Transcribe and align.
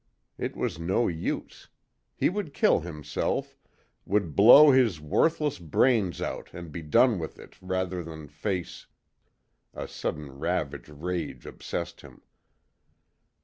It 0.39 0.55
was 0.55 0.79
no 0.79 1.07
use. 1.07 1.67
He 2.15 2.27
would 2.27 2.55
kill 2.55 2.79
himself 2.79 3.55
would 4.03 4.35
blow 4.35 4.71
his 4.71 4.99
worthless 4.99 5.59
brains 5.59 6.19
out 6.23 6.49
and 6.53 6.71
be 6.71 6.81
done 6.81 7.19
with 7.19 7.37
it, 7.37 7.55
rather 7.61 8.03
than 8.03 8.27
face 8.27 8.87
A 9.75 9.87
sudden 9.87 10.39
savage 10.41 10.89
rage 10.89 11.45
obsessed 11.45 12.01
him. 12.01 12.23